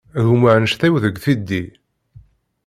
[0.27, 1.63] Gma anect-iw deg tiddi.